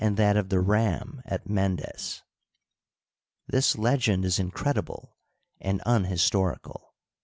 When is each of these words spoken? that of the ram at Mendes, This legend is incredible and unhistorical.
that 0.03 0.35
of 0.35 0.49
the 0.49 0.59
ram 0.59 1.21
at 1.25 1.47
Mendes, 1.47 2.23
This 3.45 3.77
legend 3.77 4.25
is 4.25 4.39
incredible 4.39 5.15
and 5.59 5.79
unhistorical. 5.85 6.95